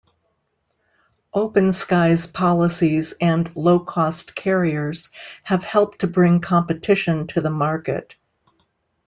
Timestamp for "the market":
7.39-8.15